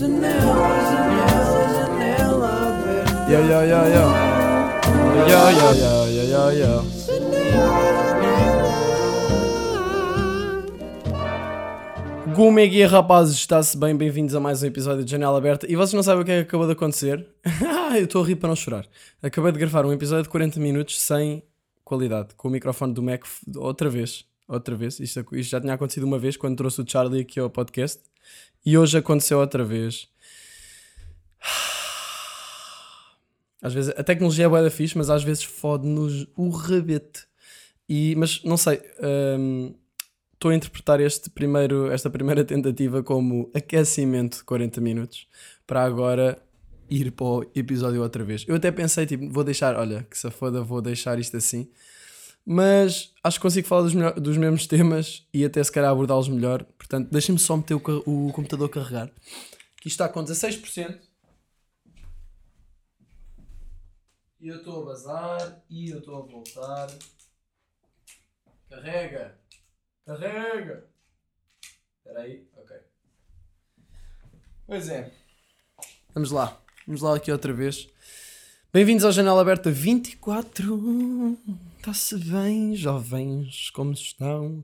[0.00, 0.08] Yo,
[3.28, 4.04] yo, yo, yo.
[5.28, 6.72] Yo, yo, yo, yo, yo, yo.
[12.34, 13.36] Como é que é, rapazes?
[13.36, 13.94] Está-se bem?
[13.94, 15.70] Bem-vindos a mais um episódio de Janela Aberta.
[15.70, 17.26] E vocês não sabem o que é que acabou de acontecer?
[17.94, 18.86] Eu estou a rir para não chorar.
[19.22, 21.42] Acabei de gravar um episódio de 40 minutos sem
[21.84, 24.24] qualidade, com o microfone do Mac outra vez.
[24.48, 24.98] Outra vez.
[24.98, 28.00] Isto, isto já tinha acontecido uma vez quando trouxe o Charlie aqui ao podcast.
[28.64, 30.08] E hoje aconteceu outra vez.
[33.62, 37.26] Às vezes a tecnologia é bué da fixe, mas às vezes fode-nos o rabete.
[37.86, 38.80] E, mas não sei,
[39.38, 39.74] hum,
[40.32, 45.28] estou a interpretar este primeiro, esta primeira tentativa como aquecimento de 40 minutos
[45.66, 46.42] para agora
[46.88, 48.46] ir para o episódio outra vez.
[48.48, 51.68] Eu até pensei, tipo, vou deixar, olha, que se foda, vou deixar isto assim.
[52.52, 56.26] Mas acho que consigo falar dos, melhor- dos mesmos temas e até se calhar abordá-los
[56.26, 56.64] melhor.
[56.64, 57.78] Portanto, deixem-me só meter o,
[58.28, 59.08] o computador carregar.
[59.80, 60.98] Que está com 16%.
[64.40, 66.88] E eu estou a bazar e eu estou a voltar.
[68.68, 69.38] Carrega!
[70.04, 70.88] Carrega!
[71.98, 72.76] Espera aí, ok.
[74.66, 75.12] Pois é.
[76.12, 76.60] Vamos lá.
[76.84, 77.88] Vamos lá aqui outra vez.
[78.72, 81.36] Bem-vindos ao Janela Aberta 24.
[81.76, 83.68] Está-se bem, jovens?
[83.70, 84.62] Como estão?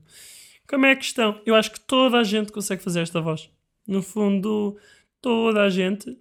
[0.65, 1.41] Como é que estão?
[1.45, 3.49] Eu acho que toda a gente consegue fazer esta voz.
[3.85, 4.77] No fundo,
[5.21, 6.17] toda a gente.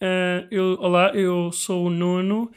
[0.00, 2.52] Ah, eu, olá, eu sou o Nuno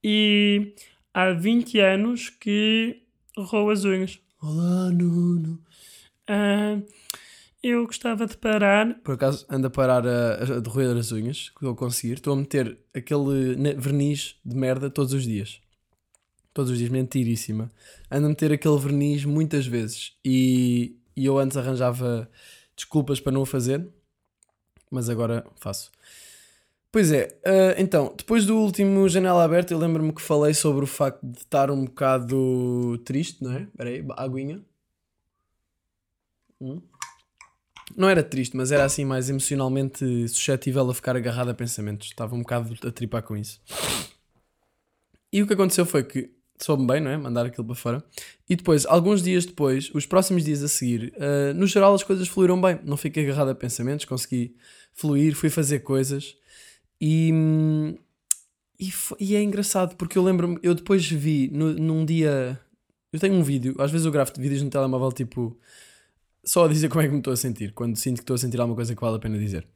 [0.00, 0.72] e
[1.12, 3.02] há 20 anos que
[3.36, 4.20] roo as unhas.
[4.40, 5.60] Olá, Nuno.
[6.28, 6.78] Ah,
[7.68, 8.94] eu gostava de parar.
[9.02, 12.14] Por acaso ando a parar a, a de roer as unhas, que a conseguir.
[12.14, 15.60] Estou a meter aquele verniz de merda todos os dias.
[16.52, 17.70] Todos os dias, mentiríssima.
[18.10, 20.12] Ando a meter aquele verniz muitas vezes.
[20.24, 22.30] E, e eu antes arranjava
[22.76, 23.86] desculpas para não o fazer,
[24.90, 25.90] mas agora faço.
[26.94, 30.86] Pois é, ah, então, depois do último Janela Aberta, eu lembro-me que falei sobre o
[30.86, 33.62] facto de estar um bocado triste, não é?
[33.62, 34.62] Espera aí, aguinha.
[36.60, 36.80] Hum.
[37.96, 42.08] Não era triste, mas era assim mais emocionalmente suscetível a ficar agarrado a pensamentos.
[42.08, 43.60] Estava um bocado a tripar com isso.
[45.32, 47.16] E o que aconteceu foi que soube bem, não é?
[47.16, 48.04] Mandar aquilo para fora.
[48.48, 52.28] E depois, alguns dias depois, os próximos dias a seguir, ah, no geral as coisas
[52.28, 52.78] fluíram bem.
[52.84, 54.54] Não fiquei agarrado a pensamentos, consegui
[54.92, 56.36] fluir, fui fazer coisas.
[57.00, 57.32] E,
[58.78, 62.58] e, fo- e é engraçado porque eu lembro-me, eu depois vi no- num dia.
[63.12, 65.56] Eu tenho um vídeo, às vezes eu gravo vídeos no telemóvel tipo
[66.44, 68.38] só a dizer como é que me estou a sentir, quando sinto que estou a
[68.38, 69.66] sentir alguma coisa que vale a pena dizer.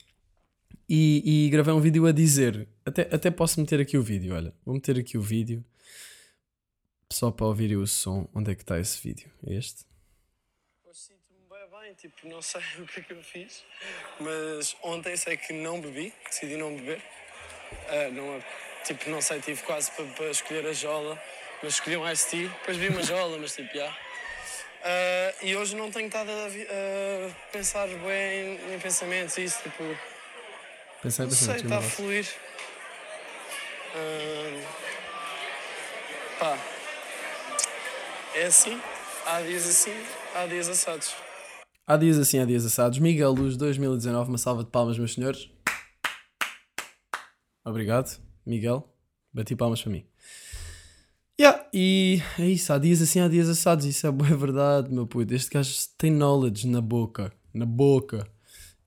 [0.88, 4.54] E, e gravei um vídeo a dizer, até, até posso meter aqui o vídeo, olha,
[4.64, 5.64] vou meter aqui o vídeo
[7.12, 8.28] só para ouvirem o som.
[8.34, 9.30] Onde é que está esse vídeo?
[9.46, 9.84] É este?
[10.84, 13.64] Hoje sinto-me bem, bem, tipo, não sei o que é que eu fiz,
[14.20, 17.02] mas ontem sei que não bebi, decidi não beber.
[17.88, 18.42] Ah, não,
[18.84, 21.20] tipo, não sei, tive quase para, para escolher a jola,
[21.62, 24.07] mas escolhi um iced tea, depois vi uma jola, mas tipo, já.
[24.84, 29.62] Ah, e hoje não tenho estado a, a pensar bem em, em pensamentos e isso,
[29.62, 29.84] tipo,
[31.02, 32.26] Pensei, não sei, está a fluir.
[33.94, 34.62] Ah,
[36.38, 36.58] pá,
[38.34, 38.80] é assim,
[39.26, 39.94] há dias assim,
[40.34, 41.14] há dias assados.
[41.86, 42.98] Há dias assim, há dias assados.
[42.98, 45.48] Miguel Luz 2019, uma salva de palmas, meus senhores.
[47.64, 48.92] Obrigado, Miguel.
[49.32, 50.06] Bati palmas para mim.
[51.72, 53.84] E é isso, há dias assim, há dias assados.
[53.84, 55.34] Isso é boa verdade, meu puto.
[55.34, 57.32] Este gajo tem knowledge na boca.
[57.52, 58.26] Na boca.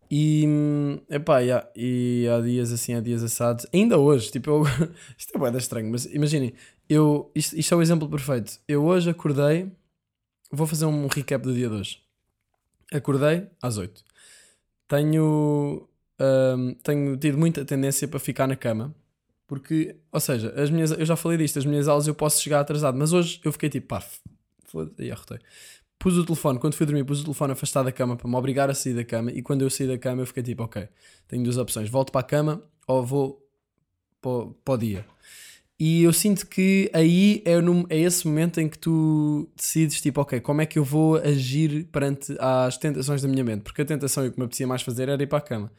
[0.09, 3.65] E, hum, epá, yeah, e há dias assim, há dias assados.
[3.73, 4.63] Ainda hoje, tipo, eu,
[5.17, 6.53] isto é da estranho, mas imaginem,
[6.89, 8.59] eu, isto, isto é o exemplo perfeito.
[8.67, 9.71] Eu hoje acordei,
[10.51, 12.01] vou fazer um recap do dia de hoje.
[12.91, 14.03] Acordei às 8.
[14.89, 15.87] Tenho,
[16.19, 18.93] hum, tenho tido muita tendência para ficar na cama.
[19.51, 22.61] Porque, ou seja, as minhas, eu já falei disto, as minhas aulas eu posso chegar
[22.61, 24.01] atrasado, mas hoje eu fiquei tipo, pá,
[24.63, 25.39] foda-se, e arrotei.
[25.99, 28.69] Pus o telefone, quando fui dormir, pus o telefone afastado da cama para me obrigar
[28.69, 29.29] a sair da cama.
[29.29, 30.87] E quando eu saí da cama, eu fiquei tipo, ok,
[31.27, 33.45] tenho duas opções: volto para a cama ou vou
[34.21, 35.05] para, para o dia.
[35.77, 40.21] E eu sinto que aí é, no- é esse momento em que tu decides, tipo,
[40.21, 43.63] ok, como é que eu vou agir perante as tentações da minha mente?
[43.63, 45.69] Porque a tentação e o que me apetecia mais fazer era ir para a cama.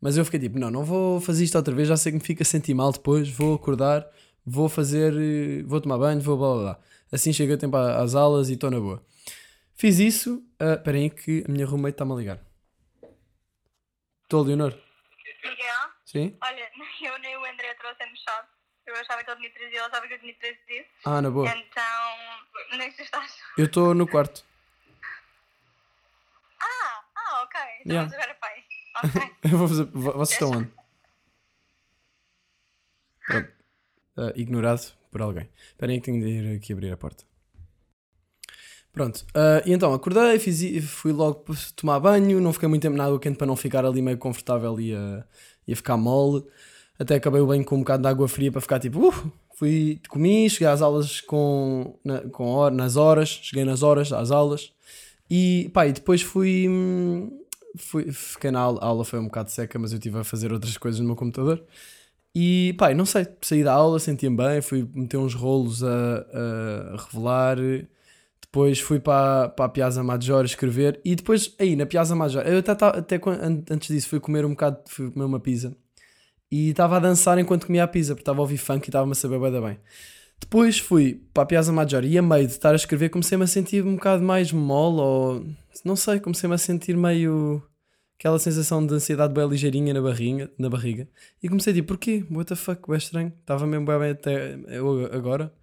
[0.00, 2.24] Mas eu fiquei tipo, não, não vou fazer isto outra vez, já sei que me
[2.24, 4.06] fica a sentir mal depois, vou acordar,
[4.46, 6.80] vou fazer, eh, vou tomar banho, vou blá blá blá.
[7.10, 9.04] Assim chega tempo às aulas e estou na boa.
[9.74, 12.38] Fiz isso, aí que a minha roommate está-me a ligar.
[14.24, 14.72] Estou, Leonor?
[15.42, 16.36] Miguel, Sim?
[16.42, 16.68] olha,
[17.02, 18.48] eu nem o André trouxemos chave.
[18.86, 20.86] Eu achava que ele tinha 13 e ele achava que eu tinha 13 dias.
[21.04, 21.46] Ah, na boa.
[21.48, 21.84] Então,
[22.72, 23.36] onde é que tu estás?
[23.56, 24.44] Eu estou no quarto.
[26.60, 27.60] Ah, ah, ok.
[27.80, 28.08] Então Yeah.
[28.08, 28.64] vamos agora pai.
[29.04, 29.20] Ok.
[29.52, 29.84] Eu vou fazer.
[29.86, 30.68] vo- Vocês estão onde?
[33.26, 33.48] Pronto.
[34.16, 34.80] Ah, ignorado
[35.10, 35.48] por alguém.
[35.70, 37.24] Esperem aí que tenho de ir aqui abrir a porta.
[38.92, 39.24] Pronto.
[39.34, 40.60] ah, e então acordei, fiz,
[40.90, 41.44] fui logo
[41.76, 44.80] tomar banho, não fiquei muito tempo na água quente para não ficar ali meio confortável
[44.80, 45.24] e a,
[45.66, 46.44] e a ficar mole.
[46.98, 50.00] Até acabei o banho com um bocado de água fria para ficar tipo, uh, fui,
[50.08, 54.72] comi, cheguei às aulas com, na- com hora, nas horas, cheguei nas horas às aulas
[55.30, 57.40] e pá, e depois fui, hum,
[57.76, 60.52] fui fiquei na aula, a aula foi um bocado seca, mas eu estive a fazer
[60.52, 61.64] outras coisas no meu computador.
[62.34, 65.88] E pá, não sei, saí da aula, senti-me bem, fui meter uns rolos a,
[66.94, 67.58] a revelar,
[68.42, 71.00] depois fui para, para a Piazza Maggiore escrever.
[71.04, 73.20] E depois aí na Piazza Maggiore, eu até, até
[73.70, 75.76] antes disso fui comer um bocado, fui comer uma pizza.
[76.50, 79.12] E estava a dançar enquanto comia a pizza, porque estava a ouvir funk e estava-me
[79.12, 79.78] a saber bem.
[80.40, 83.46] Depois fui para a Piazza Maggiore e a meio de estar a escrever comecei-me a
[83.46, 85.46] sentir um bocado mais mole ou
[85.84, 87.62] não sei, comecei-me a sentir meio
[88.18, 91.08] aquela sensação de ansiedade bem ligeirinha na barriga, na barriga.
[91.42, 92.26] E comecei a dizer, porquê?
[92.30, 93.32] What the fuck, é estranho.
[93.40, 95.54] Estava mesmo bem, até eu agora.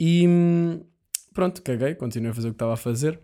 [0.00, 0.84] E hum,
[1.34, 3.20] pronto, caguei, continuei a fazer o que estava a fazer.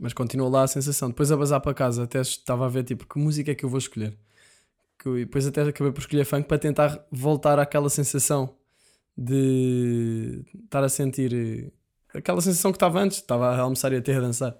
[0.00, 1.08] Mas continuou lá a sensação.
[1.08, 3.68] Depois a bazar para casa, até estava a ver tipo, que música é que eu
[3.68, 4.16] vou escolher.
[5.04, 8.54] E depois até acabei por escolher funk para tentar voltar àquela sensação
[9.16, 14.14] de estar a sentir eh, aquela sensação que estava antes, estava a almoçar e até
[14.14, 14.56] a dançar.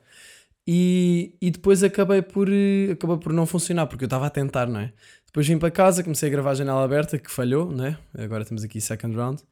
[0.67, 4.67] E, e depois acabei por, eh, acabou por não funcionar, porque eu estava a tentar,
[4.67, 4.93] não é?
[5.27, 7.99] Depois vim para casa, comecei a gravar a janela aberta, que falhou, não é?
[8.19, 9.43] Agora temos aqui second round.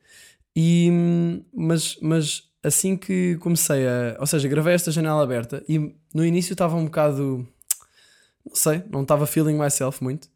[0.55, 0.91] E,
[1.55, 4.17] mas, mas assim que comecei a.
[4.21, 7.47] Ou seja, gravei esta janela aberta e no início estava um bocado.
[8.45, 10.29] Não sei, não estava feeling myself muito.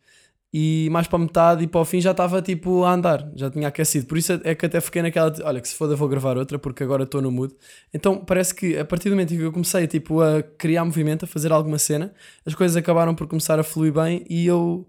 [0.56, 3.66] E mais para metade e para o fim já estava tipo a andar, já tinha
[3.66, 4.06] aquecido.
[4.06, 5.34] Por isso é que até fiquei naquela.
[5.42, 7.52] Olha, que se foda, vou gravar outra porque agora estou no mood.
[7.92, 11.24] Então parece que a partir do momento em que eu comecei tipo, a criar movimento,
[11.24, 12.14] a fazer alguma cena,
[12.46, 14.86] as coisas acabaram por começar a fluir bem e eu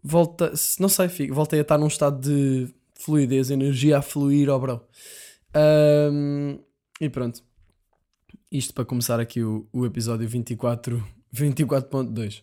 [0.00, 4.56] volta, não sei, fico- voltei a estar num estado de fluidez, energia a fluir, ó
[4.56, 4.80] bro.
[5.52, 6.58] Ahm,
[7.00, 7.42] e pronto.
[8.52, 11.04] Isto para começar aqui o, o episódio 24,
[11.34, 12.42] 24.2.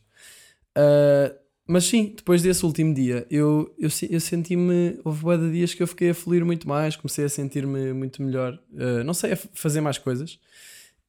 [0.75, 1.33] Ah,
[1.67, 4.99] mas sim, depois desse último dia, eu, eu, eu senti-me.
[5.03, 8.21] Houve bué de dias que eu fiquei a fluir muito mais, comecei a sentir-me muito
[8.21, 8.59] melhor.
[8.77, 10.39] Ah, não sei, a fazer mais coisas.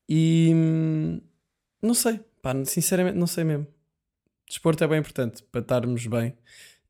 [0.08, 0.52] E.
[0.54, 1.20] hum,
[1.82, 3.66] Não sei, pá, sinceramente, não sei mesmo.
[4.48, 6.34] Desporto é bem importante para estarmos bem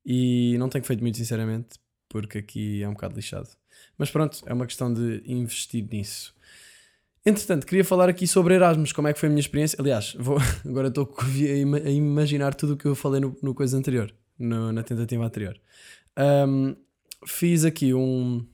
[0.07, 1.79] e não tenho feito muito, sinceramente,
[2.11, 3.51] porque aqui é um bocado lixado.
[3.99, 6.36] Mas pronto, é uma questão de investir nisso.
[7.27, 9.77] Entretanto, queria falar aqui sobre Erasmus, como é que foi a minha experiência.
[9.81, 11.27] Aliás, vou, agora estou a
[11.57, 15.25] ima- a imaginar tudo o que eu falei no, no coisa anterior, no- na tentativa
[15.25, 15.59] anterior.
[16.17, 16.77] Ahm,
[17.27, 18.47] fiz aqui um,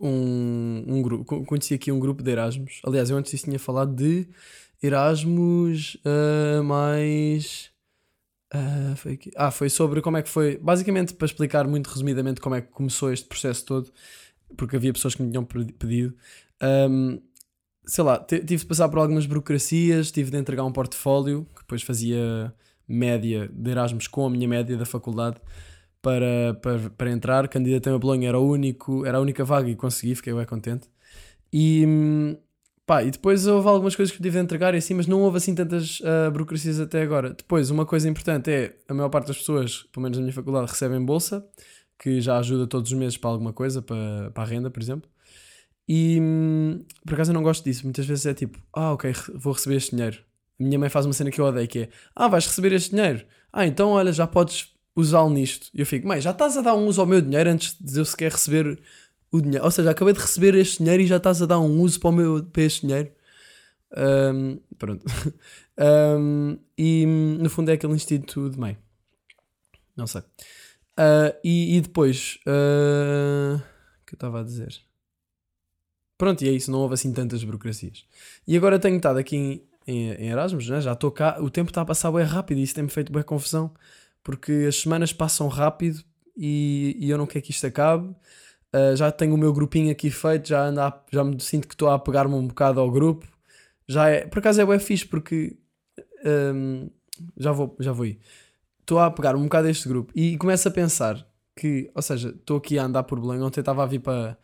[0.00, 2.80] um, um grupo, co- conheci aqui um grupo de Erasmus.
[2.84, 4.26] Aliás, eu antes disso tinha falado de
[4.82, 7.70] Erasmus ah, mais.
[8.52, 10.58] ah, foi, aqui- ah, foi sobre como é que foi.
[10.58, 13.92] Basicamente, para explicar muito resumidamente como é que começou este processo todo,
[14.56, 16.16] porque havia pessoas que me tinham pedi- pedido.
[16.60, 17.18] Ahm,
[17.88, 21.62] sei lá, ti- tive de passar por algumas burocracias, tive de entregar um portfólio, que
[21.62, 22.54] depois fazia
[22.86, 25.40] média de Erasmus com a minha média da faculdade
[26.02, 27.48] para, para, para entrar.
[27.48, 30.86] Candidatei a Bolonha, era, o único, era a única vaga e consegui, fiquei bem contente.
[31.52, 32.36] E,
[32.86, 35.38] pá, e depois houve algumas coisas que tive de entregar e assim, mas não houve
[35.38, 37.30] assim tantas ah, burocracias até agora.
[37.30, 40.70] Depois, uma coisa importante é, a maior parte das pessoas, pelo menos na minha faculdade,
[40.70, 41.42] recebem bolsa,
[41.98, 45.08] que já ajuda todos os meses para alguma coisa, para, para a renda, por exemplo.
[45.88, 47.84] E hum, por acaso eu não gosto disso.
[47.84, 50.18] Muitas vezes é tipo, ah, ok, vou receber este dinheiro.
[50.60, 52.90] A minha mãe faz uma cena que eu odeio, que é, ah, vais receber este
[52.90, 53.24] dinheiro.
[53.52, 55.68] Ah, então olha, já podes usá-lo nisto.
[55.72, 57.98] E eu fico, mãe, já estás a dar um uso ao meu dinheiro antes de
[57.98, 58.78] eu sequer receber
[59.32, 59.64] o dinheiro.
[59.64, 62.10] Ou seja, acabei de receber este dinheiro e já estás a dar um uso para,
[62.10, 63.10] o meu, para este dinheiro.
[63.96, 65.04] Hum, pronto.
[65.80, 68.76] Hum, e hum, no fundo é aquele instinto de mãe.
[69.96, 70.22] Não sei.
[70.96, 73.62] Ah, e, e depois, ah,
[74.02, 74.87] o que eu estava a dizer?
[76.18, 78.04] Pronto, e é isso, não houve assim tantas burocracias.
[78.46, 80.80] E agora tenho estado aqui em, em, em Erasmus, né?
[80.80, 83.22] já estou cá, o tempo está a passar bem rápido e isso tem-me feito bem
[83.22, 83.72] confusão,
[84.24, 86.02] porque as semanas passam rápido
[86.36, 88.14] e, e eu não quero que isto acabe.
[88.72, 91.74] Ah, já tenho o meu grupinho aqui feito, já, ando a- já me sinto que
[91.74, 93.26] estou a apegar-me um bocado ao grupo.
[93.88, 95.56] Já é, por acaso é bem fixe porque
[96.24, 96.90] hum,
[97.36, 98.18] já, vou, já vou ir.
[98.80, 102.30] Estou a pegar um bocado a este grupo e começo a pensar que, ou seja,
[102.30, 104.38] estou aqui a andar por Belém, ontem estava a vir para,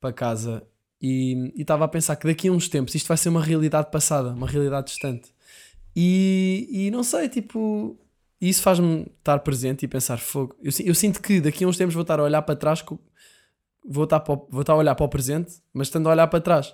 [0.00, 0.62] para casa
[1.00, 3.90] e e estava a pensar que daqui a uns tempos isto vai ser uma realidade
[3.90, 5.32] passada, uma realidade distante.
[5.94, 7.98] E, e não sei, tipo,
[8.40, 10.54] isso faz-me estar presente e pensar fogo.
[10.62, 12.84] Eu, eu sinto que daqui a uns tempos vou estar a olhar para trás,
[13.84, 16.40] vou estar, para vou estar a olhar para o presente, mas estando a olhar para
[16.40, 16.68] trás.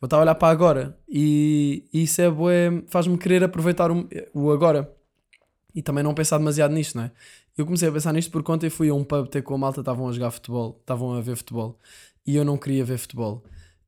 [0.00, 0.98] Vou estar a olhar para agora.
[1.08, 4.90] E, e isso é bué, faz-me querer aproveitar o, o agora.
[5.74, 7.12] e também não pensar demasiado nisto, não é?
[7.58, 9.80] Eu comecei a pensar nisto porque ontem fui a um pub ter com a malta,
[9.80, 11.78] estavam a jogar futebol, estavam a ver futebol
[12.26, 13.44] e eu não queria ver futebol.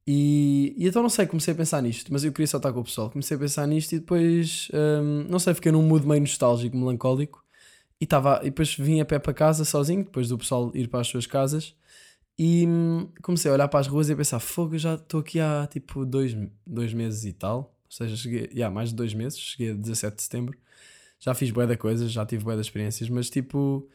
[0.07, 2.81] E, e então não sei, comecei a pensar nisto, mas eu queria só estar com
[2.81, 3.11] o pessoal.
[3.11, 7.45] Comecei a pensar nisto e depois, hum, não sei, fiquei num mood meio nostálgico, melancólico.
[8.01, 11.01] E, tava, e depois vim a pé para casa sozinho, depois do pessoal ir para
[11.01, 11.75] as suas casas.
[12.39, 15.21] E hum, comecei a olhar para as ruas e a pensar: fogo, eu já estou
[15.21, 16.37] aqui há tipo dois,
[16.67, 17.77] dois meses e tal.
[17.85, 20.59] Ou seja, cheguei, yeah, mais de dois meses, cheguei a 17 de setembro.
[21.21, 23.89] Já fiz bué da coisas, já tive bué das experiências, mas tipo,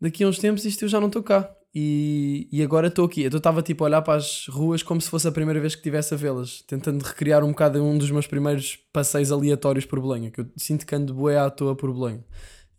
[0.00, 1.54] daqui a uns tempos isto eu já não estou cá.
[1.74, 3.22] E, e agora estou aqui.
[3.22, 5.80] Eu estava tipo a olhar para as ruas como se fosse a primeira vez que
[5.80, 10.30] estivesse a vê-las, tentando recriar um bocado um dos meus primeiros passeios aleatórios por Belém,
[10.30, 12.22] que eu sinto que ando bué à toa por Belém.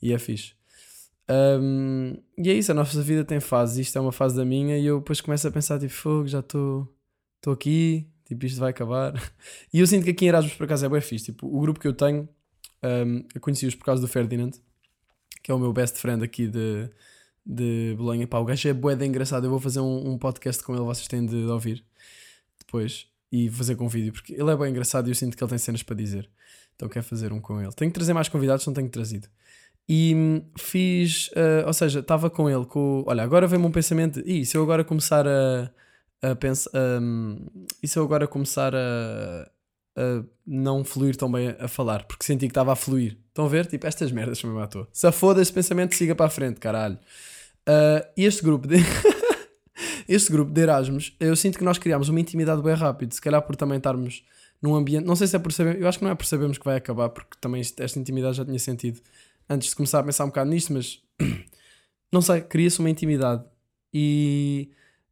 [0.02, 0.54] E é fixe.
[1.30, 3.88] Um, e é isso, a nossa vida tem fases.
[3.88, 6.40] Isto é uma fase da minha e eu depois começo a pensar, tipo, fogo, já
[6.40, 6.88] estou
[7.48, 9.14] aqui, tipo, isto vai acabar.
[9.74, 11.26] E eu sinto que aqui em Erasmus, por acaso, é bem fixe.
[11.26, 12.30] Tipo, o grupo que eu tenho,
[12.82, 14.52] um, eu conheci-os por causa do Ferdinand,
[15.44, 16.90] que é o meu best friend aqui de,
[17.46, 18.26] de Bolonha.
[18.28, 19.46] Pá, o gajo é bué de engraçado.
[19.46, 21.84] Eu vou fazer um, um, podcast com ele, vocês têm de ouvir
[22.60, 25.50] depois e fazer com vídeo, porque ele é bem engraçado e eu sinto que ele
[25.50, 26.30] tem cenas para dizer.
[26.76, 27.72] Então quero fazer um com ele.
[27.74, 29.28] Tenho que trazer mais convidados, não tenho trazido.
[29.88, 34.22] E hum, fiz, uh, ou seja, estava com ele, com, olha, agora vem-me um pensamento,
[34.26, 35.72] e se eu agora começar a,
[36.24, 37.46] a pensar, um,
[37.84, 39.52] e se eu agora começar a,
[39.96, 43.20] a não fluir tão bem a, a falar, porque senti que estava a fluir.
[43.28, 43.68] Estão a ver?
[43.68, 44.88] Tipo, estas merdas me matou.
[44.92, 46.98] Se foda esse pensamento, siga para a frente, caralho.
[47.68, 48.78] Uh, este grupo de...
[50.08, 53.42] este grupo de Erasmus, eu sinto que nós criámos uma intimidade bem rápido, se calhar
[53.42, 54.24] por também estarmos
[54.62, 56.58] num ambiente, não sei se é por saber, eu acho que não é por sabermos
[56.58, 59.02] que vai acabar, porque também esta intimidade já tinha sentido
[59.50, 61.02] antes de começar a pensar um bocado nisto, mas
[62.12, 63.44] não sei, cria-se uma intimidade.
[63.94, 64.70] E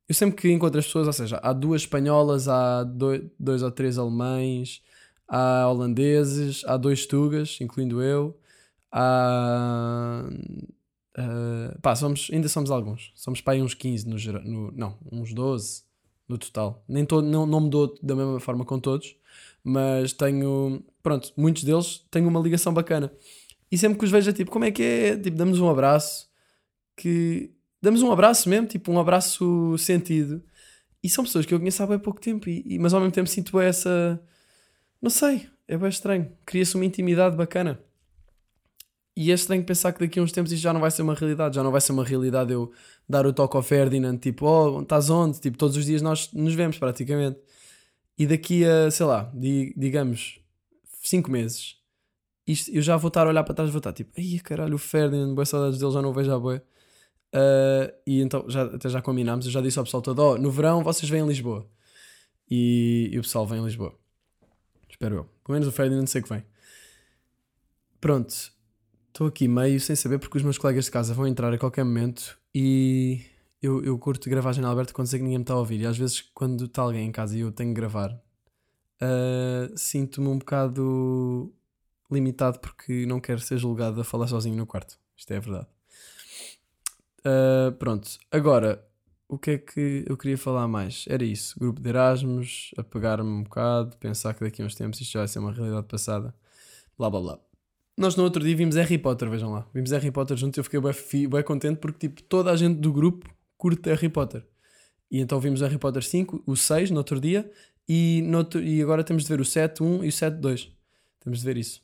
[0.07, 3.71] eu sempre que encontro as pessoas, ou seja, há duas espanholas, há dois, dois ou
[3.71, 4.81] três alemães,
[5.27, 8.37] há holandeses, há dois tugas, incluindo eu,
[8.91, 10.23] há.
[11.17, 13.11] Uh, pá, somos, ainda somos alguns.
[13.15, 15.83] Somos pá, uns 15 no, no Não, uns 12
[16.27, 16.83] no total.
[16.87, 19.15] Nem todo, não, não me dou da mesma forma com todos,
[19.63, 20.83] mas tenho.
[21.01, 23.11] Pronto, muitos deles têm uma ligação bacana.
[23.71, 25.17] E sempre que os vejo, é tipo, como é que é?
[25.17, 26.29] Tipo, damos um abraço.
[26.95, 27.51] Que.
[27.81, 30.41] Damos um abraço mesmo, tipo, um abraço sentido.
[31.03, 33.13] E são pessoas que eu conheço há bem pouco tempo, e, e mas ao mesmo
[33.13, 34.21] tempo sinto essa.
[35.01, 36.31] Não sei, é bem estranho.
[36.45, 37.79] Cria-se uma intimidade bacana.
[39.15, 41.13] E é estranho pensar que daqui a uns tempos isto já não vai ser uma
[41.13, 41.55] realidade.
[41.55, 42.71] Já não vai ser uma realidade eu
[43.07, 45.39] dar o toque ao Ferdinand, tipo, oh, estás onde?
[45.39, 47.39] Tipo, todos os dias nós nos vemos praticamente.
[48.17, 50.39] E daqui a, sei lá, digamos,
[51.03, 51.77] 5 meses,
[52.45, 54.75] isto, eu já vou estar a olhar para trás e vou estar tipo, ai caralho,
[54.75, 56.63] o Ferdinand, boas saudades dele, já não o vejo à boia.
[57.33, 60.51] Uh, e então já, até já combinámos, eu já disse ao pessoal todo: oh, no
[60.51, 61.67] verão vocês vêm a Lisboa.
[62.49, 63.97] E, e, o pessoal vem a Lisboa.
[64.89, 65.23] Espero eu.
[65.43, 66.45] Pelo menos o Ferdinand sei que vem.
[67.99, 68.51] Pronto,
[69.13, 71.83] estou aqui meio sem saber porque os meus colegas de casa vão entrar a qualquer
[71.85, 73.21] momento e
[73.61, 75.79] eu, eu curto gravar a janela aberta quando sei que ninguém me está a ouvir.
[75.79, 80.27] E às vezes, quando está alguém em casa e eu tenho que gravar, uh, sinto-me
[80.27, 81.53] um bocado
[82.11, 84.97] limitado porque não quero ser julgado a falar sozinho no quarto.
[85.15, 85.67] Isto é verdade.
[87.19, 88.83] Uh, pronto, agora
[89.29, 91.05] o que é que eu queria falar mais?
[91.07, 95.11] Era isso: grupo de Erasmus, apegar-me um bocado, pensar que daqui a uns tempos isto
[95.13, 96.33] já vai ser uma realidade passada,
[96.97, 97.52] blá blá blá.
[97.95, 99.67] Nós no outro dia vimos Harry Potter, vejam lá.
[99.73, 102.79] Vimos Harry Potter juntos e eu fiquei bem, bem contente porque tipo, toda a gente
[102.79, 104.45] do grupo curte Harry Potter.
[105.11, 107.49] E então vimos Harry Potter 5, o 6 no outro dia
[107.87, 110.71] e, no outro, e agora temos de ver o 7 1 e o 7 2.
[111.19, 111.81] Temos de ver isso.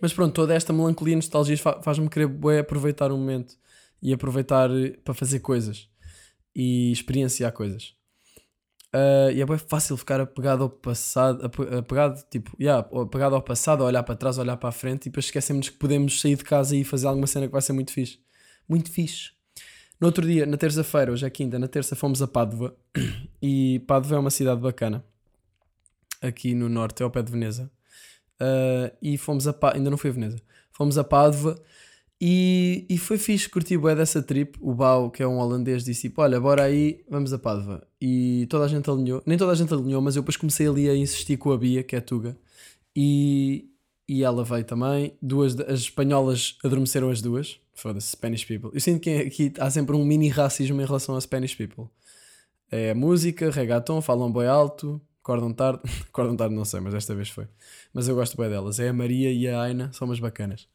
[0.00, 3.58] Mas pronto, toda esta melancolia e nostalgia faz-me querer bué, aproveitar o momento
[4.00, 5.88] e aproveitar eh, para fazer coisas
[6.54, 7.94] e experienciar coisas.
[8.92, 11.46] Uh, e é bem fácil ficar apegado ao passado,
[11.78, 15.06] apegado, tipo, yeah, apegado ao passado, a olhar para trás, a olhar para a frente
[15.06, 17.72] e depois esquecemos que podemos sair de casa e fazer alguma cena que vai ser
[17.72, 18.18] muito fixe.
[18.68, 19.30] Muito fixe.
[20.00, 22.76] No outro dia, na terça-feira, hoje é quinta, na terça fomos a Pádua
[23.40, 25.04] e Pádua é uma cidade bacana
[26.20, 27.70] aqui no norte, ao pé de Veneza.
[28.40, 30.42] Uh, e fomos a Pádua, ainda não fui a Veneza,
[30.72, 31.62] fomos a Pádua
[32.20, 34.58] e, e foi fixe, curti bué dessa trip.
[34.60, 37.82] O Bau, que é um holandês, disse tipo: Olha, bora aí, vamos a Pádua.
[37.98, 40.88] E toda a gente alinhou, nem toda a gente alinhou, mas eu depois comecei ali
[40.90, 42.36] a insistir com a Bia, que é Tuga,
[42.94, 43.70] e,
[44.06, 45.14] e ela veio também.
[45.22, 47.58] Duas, as espanholas adormeceram as duas.
[47.72, 48.70] Foda-se, Spanish people.
[48.74, 51.86] Eu sinto que aqui há sempre um mini racismo em relação a Spanish people.
[52.70, 55.80] É música, reggaeton, falam bem alto, acordam tarde.
[56.12, 57.48] acordam tarde, não sei, mas desta vez foi.
[57.94, 58.78] Mas eu gosto bem delas.
[58.78, 60.68] É a Maria e a Aina, são umas bacanas.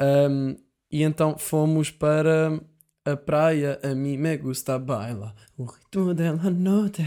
[0.00, 0.56] Um,
[0.92, 2.60] e então fomos para
[3.04, 3.80] a praia.
[3.82, 5.34] A mim me gusta baila.
[5.56, 7.02] O ritmo dela noite.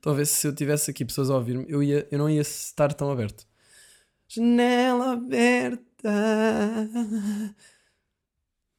[0.00, 3.10] Talvez se eu tivesse aqui pessoas a ouvir-me, eu, ia, eu não ia estar tão
[3.10, 3.44] aberto.
[4.28, 5.82] Janela aberta.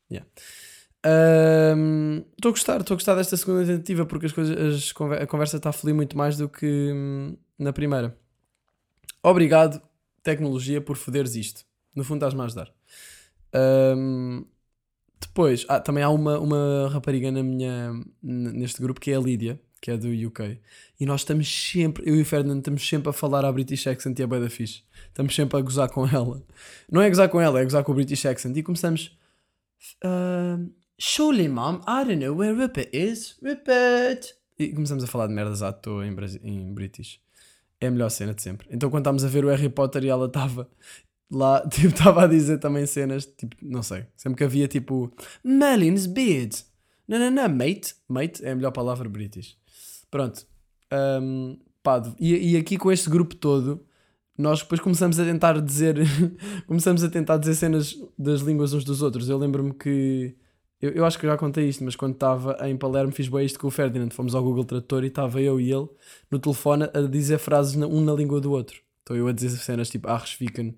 [0.09, 0.29] Yeah.
[2.37, 5.57] Estou a gostar, estou a gostar desta segunda tentativa porque as coisas, as a conversa
[5.57, 8.17] está a fluir muito mais do que hum, na primeira.
[9.21, 9.81] Obrigado,
[10.23, 11.65] tecnologia, por foderes isto.
[11.95, 12.71] No fundo, estás-me a ajudar.
[13.55, 14.43] Ahm,
[15.21, 19.59] depois, ah, também há uma, uma rapariga na minha, neste grupo que é a Lídia,
[19.81, 20.59] que é do UK.
[20.99, 24.17] E nós estamos sempre, eu e o Ferdinand, estamos sempre a falar à British Accent
[24.19, 24.83] e a da fixe.
[25.07, 26.41] Estamos sempre a gozar com ela.
[26.91, 28.55] Não é gozar com ela, é gozar com o British Accent.
[28.57, 29.17] E começamos.
[30.03, 33.37] "Um, surely, mom, I don't know where Rupert is.
[33.43, 34.33] Rupert!
[34.57, 37.19] E começamos a falar de merdas à toa em, em British.
[37.79, 38.67] É a melhor cena de sempre.
[38.71, 40.67] Então, quando estávamos a ver o Harry Potter e ela estava
[41.31, 44.05] lá, tipo, estava a dizer também cenas, tipo, não sei.
[44.15, 45.11] Sempre que havia tipo,
[45.43, 46.53] Merlin's beard.
[47.07, 47.95] Não, não, não, mate.
[48.07, 49.57] Mate é a melhor palavra British.
[50.09, 50.45] Pronto.
[51.21, 53.85] Um, pá, e, e aqui com este grupo todo,
[54.37, 55.97] nós depois começamos a tentar dizer
[56.67, 59.29] começamos a tentar dizer cenas das línguas uns dos outros.
[59.29, 60.35] Eu lembro-me que
[60.81, 63.59] eu, eu acho que já contei isto, mas quando estava em Palermo fiz bem isto
[63.59, 64.09] com o Ferdinand.
[64.11, 65.87] Fomos ao Google Tradutor e estava eu e ele
[66.29, 68.81] no telefone a dizer frases na- um na língua do outro.
[69.03, 70.75] Então eu a dizer cenas tipo Arresfiken,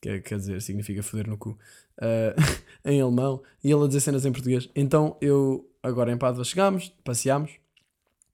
[0.00, 1.58] que é- quer dizer, significa foder no cu,
[2.00, 2.34] ah,
[2.84, 4.68] em alemão, e ele a dizer cenas em português.
[4.74, 7.52] Então eu, agora em Pádua, chegámos, passeámos,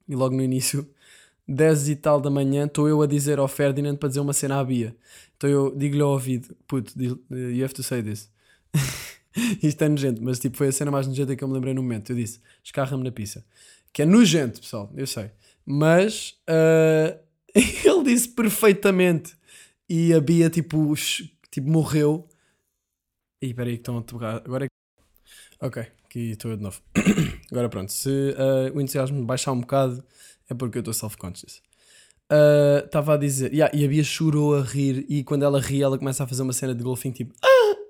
[0.08, 0.88] e logo no início
[1.48, 4.58] 10 e tal da manhã, estou eu a dizer ao Ferdinand para dizer uma cena
[4.60, 4.94] à Bia.
[5.36, 8.30] Então eu digo-lhe ao ouvido, puto, di- you have to say this.
[9.62, 11.82] Isto é nojento, mas tipo, foi a cena mais nojenta que eu me lembrei no
[11.82, 12.10] momento.
[12.12, 13.44] Eu disse, escarra-me na pizza.
[13.92, 15.30] Que é nojento, pessoal, eu sei.
[15.64, 17.16] Mas ah,
[17.54, 19.34] ele disse perfeitamente.
[19.88, 20.94] E a Bia, tipo,
[21.52, 22.26] tipo morreu.
[23.40, 24.36] E espera aí que estão a tocar.
[24.36, 24.68] Agora é.
[25.60, 26.80] Ok, aqui estou eu de novo.
[27.52, 30.02] Agora pronto, se ah, o entusiasmo baixar um bocado,
[30.48, 31.62] é porque eu estou self-conscious.
[32.30, 35.82] Ah, Estava a dizer, yeah, e a Bia chorou a rir, e quando ela ri,
[35.82, 37.34] ela começa a fazer uma cena de golfinho tipo.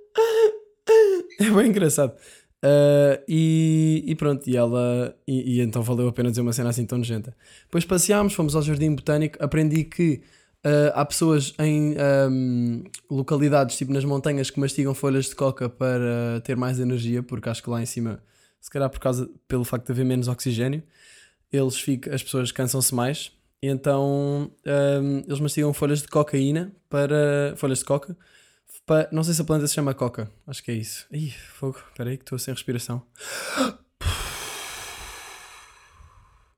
[1.41, 2.15] É bem engraçado.
[2.63, 5.17] Ah, e, e pronto, e ela.
[5.27, 7.37] E, e então valeu a pena dizer uma cena assim tão nojenta.
[7.65, 10.23] Depois passeámos, fomos ao Jardim Botânico, aprendi que
[10.65, 16.41] ah, há pessoas em ahm, localidades, tipo nas montanhas, que mastigam folhas de coca para
[16.45, 18.23] ter mais energia, porque acho que lá em cima,
[18.61, 20.83] se calhar por causa, pelo facto de haver menos oxigênio,
[21.53, 23.33] eles ficam, as pessoas cansam-se mais.
[23.63, 27.55] E então ahm, eles mastigam folhas de cocaína para.
[27.57, 28.17] folhas de coca.
[28.87, 30.29] pa- não sei se a planta se chama coca.
[30.47, 31.07] Acho que é isso.
[31.13, 31.79] Ih, fogo.
[31.91, 33.03] Espera aí que estou sem respiração.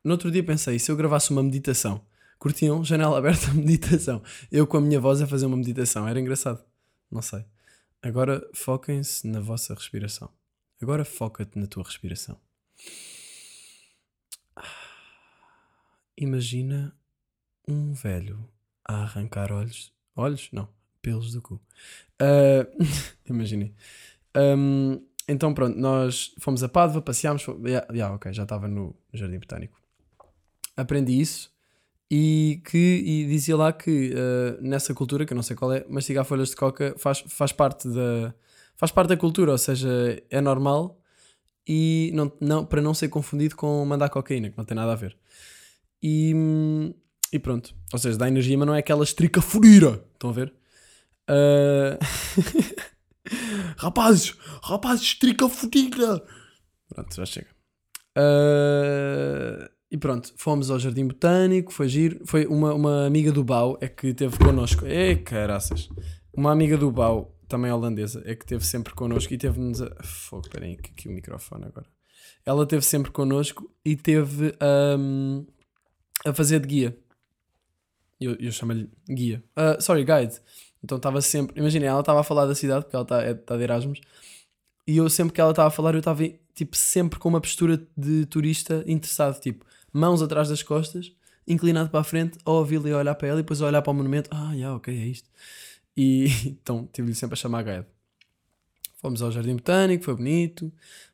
[0.03, 2.01] No outro dia pensei, se eu gravasse uma meditação,
[2.45, 4.23] curtiam, janela aberta, meditação.
[4.53, 6.07] Eu com a minha voz a fazer uma meditação.
[6.07, 6.63] Era engraçado.
[7.11, 7.43] Não sei.
[8.03, 10.29] Agora foquem-se na vossa respiração.
[10.83, 12.39] Agora foca-te na tua respiração.
[16.17, 16.95] Imagina
[17.67, 18.47] um velho
[18.87, 19.91] a arrancar olhos.
[20.15, 20.51] Olhos?
[20.53, 20.69] Não.
[21.01, 21.59] Pelos do cu.
[22.21, 22.67] Ah,
[23.27, 23.75] Imaginei.
[24.35, 27.43] Ahm, então pronto, nós fomos a Pádua, passeámos.
[27.43, 29.81] fo- Yeah, yeah, ok, já estava no Jardim Botânico.
[30.77, 31.54] Aprendi isso
[32.17, 35.85] e que e dizia lá que ah, nessa cultura, que eu não sei qual é,
[35.89, 38.33] mastigar folhas de coca faz, faz parte da
[38.77, 41.01] faz parte da cultura, ou seja, é normal
[41.67, 44.95] e não, não, para não ser confundido com mandar cocaína, que não tem nada a
[44.95, 45.17] ver.
[46.01, 46.33] E,
[47.33, 47.75] e pronto.
[47.93, 50.05] Ou seja, dá energia, mas não é aquela estrica furira.
[50.13, 50.55] Estão a ver?
[51.27, 51.99] Ah,
[53.79, 56.23] rapazes, rapazes, estrica furira.
[56.89, 57.49] Pronto, já chega.
[58.17, 62.27] Ah, e pronto, fomos ao Jardim Botânico, foi giro.
[62.27, 64.85] Foi uma, uma amiga do Bau, é que teve connosco.
[64.85, 65.89] É caraças.
[66.37, 69.95] Uma amiga do Bau, também holandesa, é que teve sempre connosco e teve-nos a.
[70.03, 71.87] Fogo, peraí, que aqui o microfone agora.
[72.45, 75.45] Ela teve sempre connosco e teve ahm,
[76.27, 76.99] a fazer de guia.
[78.21, 79.45] Eu, eu chamo-lhe guia.
[79.55, 80.41] Ah, sorry, guide.
[80.83, 81.57] Então estava sempre.
[81.57, 84.01] Imagina, ela estava a falar da cidade, porque ela está é, tá de Erasmus.
[84.89, 87.81] E eu sempre que ela estava a falar, eu estava tipo, sempre com uma postura
[87.97, 91.13] de turista interessado, tipo, mãos atrás das costas,
[91.47, 93.81] inclinado para a frente, a ouvi-la e a olhar para ela, e depois a olhar
[93.81, 94.29] para o monumento.
[94.33, 95.31] Ah, yeah, ok, é isto.
[95.97, 97.87] E então tive-lhe sempre a chamar guide.
[99.01, 100.73] Fomos ao Jardim Botânico, foi bonito,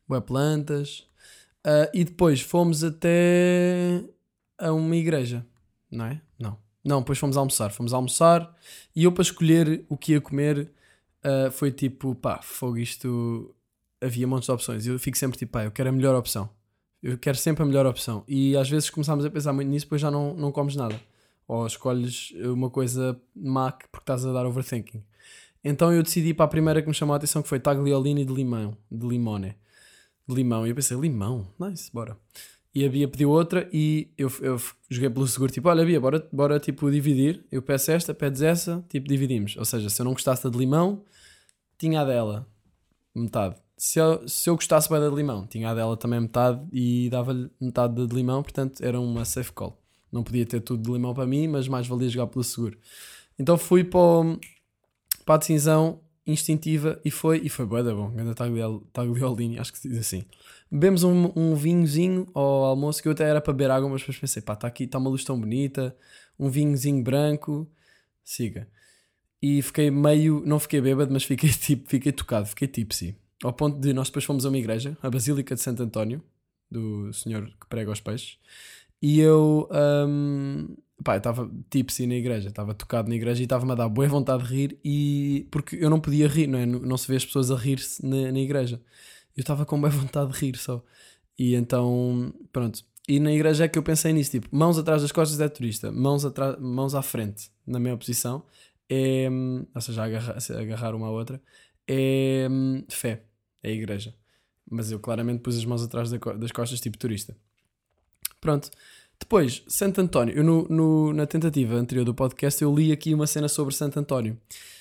[0.09, 1.07] boas plantas.
[1.63, 4.03] Ah, e depois fomos até
[4.59, 5.45] a uma igreja,
[5.91, 6.21] não é?
[6.39, 6.59] Não.
[6.83, 7.71] Não, depois fomos almoçar.
[7.71, 8.57] Fomos almoçar
[8.97, 10.73] e eu para escolher o que ia comer
[11.23, 13.55] ah, foi tipo, pá, fogo isto.
[14.01, 14.87] Havia montes de opções.
[14.87, 16.49] Eu fico sempre tipo, pá, eu quero a melhor opção.
[17.03, 18.25] Eu quero sempre a melhor opção.
[18.29, 21.01] E às vezes começámos a pensar muito nisso, depois já não, não comes nada.
[21.49, 25.03] Ou escolhes uma coisa má que- porque estás a dar overthinking.
[25.65, 28.33] Então eu decidi para a primeira que me chamou a atenção que foi tagliolini de
[28.33, 29.55] limão, de limone.
[30.29, 30.67] De limão.
[30.67, 31.47] E eu pensei, limão?
[31.59, 32.17] Nice, bora.
[32.75, 36.29] E a Bia pediu outra e eu, eu joguei pelo seguro, tipo, olha Bia, bora,
[36.33, 37.45] bora tipo dividir.
[37.51, 39.57] Eu peço esta, pedes essa, tipo dividimos.
[39.57, 41.03] Ou seja, se eu não gostasse da de limão,
[41.77, 42.47] tinha a dela,
[43.15, 43.57] metade.
[43.83, 47.09] Se eu, se eu gostasse bem da de limão, tinha a dela também metade e
[47.09, 49.81] dava-lhe metade da de limão, portanto era uma safe call.
[50.13, 52.77] Não podia ter tudo de limão para mim, mas mais valia jogar pelo seguro.
[53.39, 54.39] Então fui para, o-
[55.25, 58.11] para a decisão instintiva e foi, e foi bué da bom.
[58.11, 60.25] Ganda tagliol- tagliolini, acho que se diz assim.
[60.71, 64.19] Bebemos um, um vinhozinho ao almoço que eu até era para beber água, mas depois
[64.19, 65.97] pensei, pá, está aqui, está uma luz tão bonita,
[66.39, 67.67] um vinhozinho branco,
[68.25, 68.69] siga.
[69.43, 73.17] E fiquei meio, não fiquei bêbado, mas fiquei tipo, fiquei tocado, fiquei tipsy.
[73.43, 76.23] Ao ponto de nós depois fomos a uma igreja, a Basílica de Santo António,
[76.71, 78.39] do senhor que prega aos peixes,
[79.03, 79.69] e eu,
[80.07, 83.89] hum, pá, eu estava tipsy na igreja, estava tocado na igreja e estava-me a dar
[83.89, 86.67] boa vontade de rir, e porque eu não podia rir, não é?
[86.67, 88.81] Não, se vê as pessoas a rir-se na, na igreja.
[89.37, 90.85] Eu estava com boa vontade de rir só.
[91.39, 92.85] E então, pronto.
[93.09, 95.91] E na igreja é que eu pensei nisso, tipo, mãos atrás das costas é turista,
[95.91, 98.45] mãos, atrás, mãos à frente, na minha posição,
[98.89, 101.43] é, hum, ou seja, agarrar, agarrar uma à outra,
[101.89, 103.25] é hum, fé,
[103.63, 104.15] é a igreja.
[104.71, 107.37] Mas eu claramente pus as mãos atrás das costas, tipo turista.
[108.41, 108.71] Pronto.
[109.19, 110.35] Depois, Santo António.
[110.35, 113.99] Eu no, no- na tentativa anterior do podcast eu li aqui uma cena sobre Santo
[113.99, 114.39] António.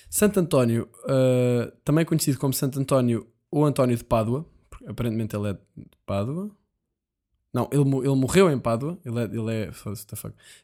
[0.08, 5.50] Santo António, ah, também conhecido como Santo António ou António de Pádua, porque aparentemente ele
[5.50, 6.50] é de Pádua.
[7.52, 8.96] Não, ele, ele morreu em Pádua.
[9.04, 9.70] Ele é, ele é,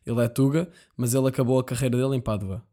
[0.07, 2.65] ele é Tuga, mas ele acabou a carreira dele em Pádua.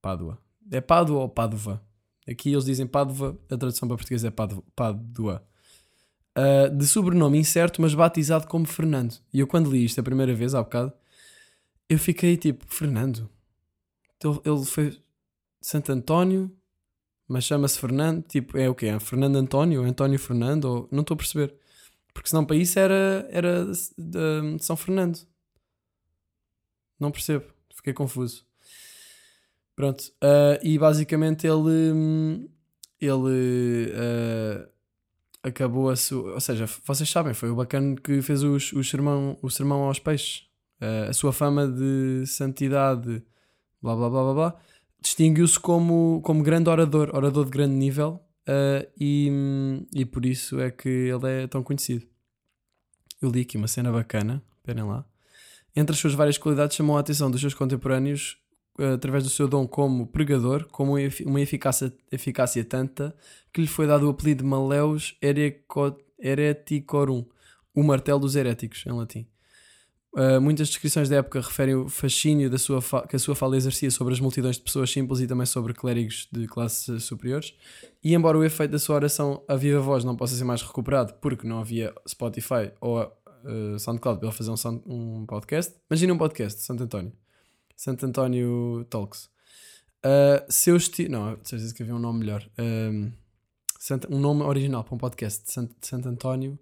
[0.00, 0.38] Pádua.
[0.70, 1.82] É Pádua ou Pádua?
[2.28, 5.44] Aqui eles dizem Pádua, a tradução para português é Pádua.
[6.36, 9.14] Uh, de sobrenome incerto, mas batizado como Fernando.
[9.32, 10.92] E eu, quando li isto a primeira vez, há bocado,
[11.88, 13.28] eu fiquei tipo: Fernando.
[14.24, 14.98] Ele, ele foi
[15.60, 16.50] Santo António,
[17.28, 18.22] mas chama-se Fernando.
[18.22, 18.86] Tipo, é o quê?
[18.86, 19.82] É Fernando António?
[19.82, 20.64] António Fernando?
[20.64, 20.88] Ou...
[20.90, 21.54] Não estou a perceber.
[22.14, 25.18] Porque senão para isso era, era de São Fernando.
[26.98, 27.44] Não percebo.
[27.74, 28.46] Fiquei confuso.
[29.74, 30.02] Pronto.
[30.22, 32.48] uh, e basicamente ele.
[33.00, 33.92] Ele.
[33.92, 34.72] uh,
[35.42, 36.34] acabou a sua.
[36.34, 39.98] Ou seja, vocês sabem, foi o bacana que fez os, o, sermão, o sermão aos
[39.98, 40.46] peixes.
[40.80, 43.22] Uh, a sua fama de santidade,
[43.80, 44.60] blá blá blá blá blá,
[45.00, 49.30] distinguiu-se como, como grande orador, orador de grande nível, uh, e,
[49.94, 52.04] e por isso é que ele é tão conhecido.
[53.20, 55.04] Eu li aqui uma cena bacana, esperem lá.
[55.74, 58.41] Entre as suas várias qualidades, chamou a atenção dos seus contemporâneos
[58.78, 63.14] através do seu dom como pregador, com uma efi- uma eficácia, eficácia tanta
[63.52, 65.16] que lhe foi dado o apelido de Maleus
[66.18, 67.26] Hereticorum,
[67.74, 69.26] o martelo dos heréticos, em latim.
[70.14, 73.90] Uh, muitas descrições da época referem o fascínio da sua que a sua fala exercia
[73.90, 77.54] sobre as multidões de pessoas simples e também sobre clérigos de classes superiores.
[78.04, 81.14] E embora o efeito da sua oração a viva voz não possa ser mais recuperado
[81.14, 86.18] porque não havia Spotify ou uh, SoundCloud para ele fazer um, um podcast, imagina um
[86.18, 87.21] podcast de Santo António.
[87.82, 89.28] Santo António Talks.
[90.04, 91.10] Uh, seu estilo.
[91.10, 92.48] Não, de certeza que havia um nome melhor.
[92.56, 93.10] Um,
[94.08, 96.56] um nome original para um podcast de Sant- de Santo António.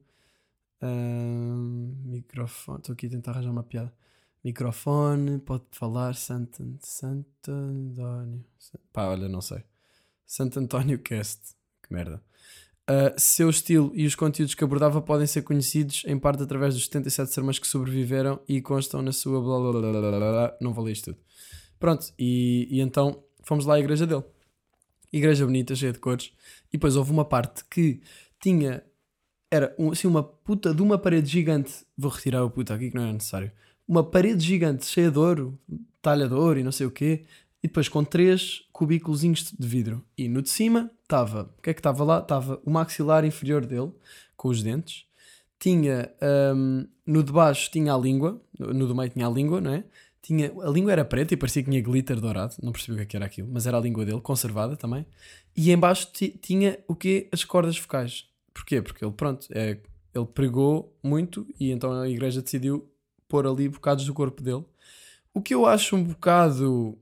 [0.81, 2.79] Um, microfone.
[2.79, 3.93] Estou aqui a tentar arranjar uma piada.
[4.43, 6.15] Microfone, pode falar.
[6.15, 8.43] Santo, Santo António.
[8.91, 9.63] Pá, olha, não sei.
[10.27, 11.55] Santo António Cast.
[11.83, 12.23] Que merda.
[12.91, 16.87] Uh, seu estilo e os conteúdos que abordava podem ser conhecidos em parte através dos
[16.87, 20.77] 77 sermões que sobreviveram e constam na sua blá blá blá blá blá blá, não
[20.83, 21.19] ler isto tudo.
[21.79, 24.25] Pronto, e, e então fomos lá à igreja dele.
[25.13, 26.33] Igreja bonita, cheia de cores.
[26.69, 28.01] E depois houve uma parte que
[28.41, 28.83] tinha.
[29.49, 31.87] Era um, assim uma puta de uma parede gigante.
[31.97, 33.53] Vou retirar o puta aqui que não era necessário.
[33.87, 35.57] Uma parede gigante cheia de ouro,
[36.03, 37.25] talha de ouro e não sei o quê.
[37.63, 40.05] E depois com três cubículos de vidro.
[40.17, 41.53] E no de cima estava.
[41.59, 42.21] O que é que estava lá?
[42.21, 43.93] Estava o maxilar inferior dele,
[44.37, 45.05] com os dentes.
[45.59, 46.11] Tinha.
[46.57, 48.41] hum, no de baixo tinha a língua.
[48.59, 49.85] No do meio tinha a língua, não é?
[50.23, 52.55] Tinha, a língua era preta e parecia que tinha glitter dourado.
[52.63, 55.05] Não percebi o que é era aquilo, mas era a língua dele, conservada também.
[55.57, 57.29] E em baixo ti- tinha o quê?
[57.33, 58.27] As cordas vocais.
[58.55, 58.81] Porquê?
[58.81, 59.79] Porque ele, pronto, é,
[60.15, 62.89] ele pregou muito e então a igreja decidiu
[63.29, 64.65] pôr ali bocados do corpo dele.
[65.35, 66.97] O que eu acho um bocado.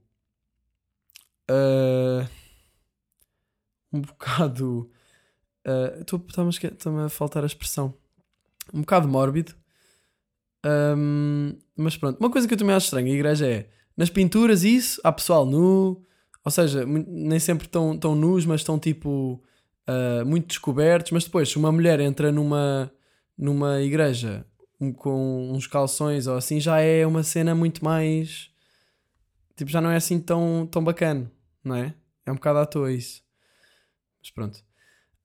[1.51, 2.27] Ah,
[3.93, 4.91] um bocado.
[5.67, 7.95] ah, estou- Está-me a faltar a expressão.
[8.73, 9.55] Um bocado mórbido.
[10.65, 14.65] Ahm, mas pronto, uma coisa que eu também acho estranha, a igreja é nas pinturas
[14.65, 16.05] isso, há pessoal nu,
[16.45, 19.43] ou seja, nem sempre estão tão nus, mas estão tipo
[19.87, 21.13] ah, muito descobertos.
[21.13, 22.93] Mas depois, se uma mulher entra numa,
[23.37, 24.45] numa igreja
[24.81, 28.51] um- com uns calções ou assim, já é uma cena muito mais
[29.57, 31.31] tipo, já não é assim tão, tão bacana,
[31.65, 31.95] não é?
[32.25, 33.23] É um bocado à toa isso.
[34.21, 34.65] Mas pronto.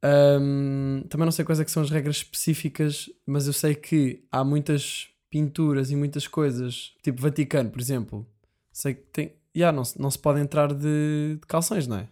[0.01, 4.25] Ahm, também não sei quais é que são as regras específicas, mas eu sei que
[4.31, 8.27] há muitas pinturas e muitas coisas, tipo Vaticano, por exemplo.
[8.71, 9.33] Sei que tem.
[9.55, 12.09] Yeah, não, não se pode entrar de, de calções, não é?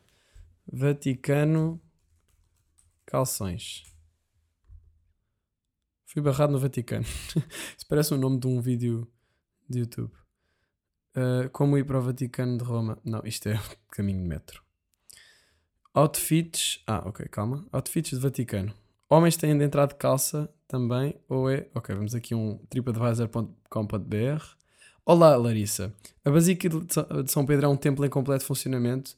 [0.71, 1.81] Vaticano.
[3.05, 3.83] calções.
[6.05, 7.05] Fui barrado no Vaticano.
[7.77, 9.07] Isso parece o nome de um vídeo
[9.69, 10.11] de YouTube.
[11.15, 12.97] Uh, como ir para o Vaticano de Roma?
[13.03, 13.59] Não, isto é
[13.91, 14.63] caminho de metro.
[15.93, 16.81] Outfits.
[16.87, 17.65] Ah, ok, calma.
[17.71, 18.73] Outfits de Vaticano.
[19.09, 21.67] Homens têm de entrar de calça também, ou é.
[21.75, 24.45] Ok, vamos aqui um tripadvisor.com.br.
[25.05, 25.93] Olá, Larissa.
[26.23, 29.17] A Basílica de São Pedro é um templo em completo funcionamento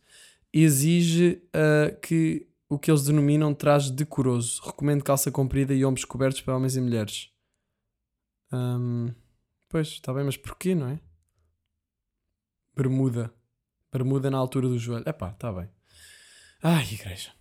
[0.51, 4.63] e exige uh, que o que eles denominam traje decoroso.
[4.65, 7.29] Recomendo calça comprida e ombros cobertos para homens e mulheres.
[8.51, 9.13] Um,
[9.69, 10.99] pois, está bem, mas porquê, não é?
[12.75, 13.31] Bermuda.
[13.91, 15.07] Bermuda na altura do joelho.
[15.07, 15.69] Epá, está bem.
[16.61, 17.31] Ai, igreja.